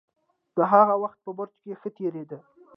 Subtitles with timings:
[0.55, 2.39] د هغه وخت په برج کې ښه تېرېده.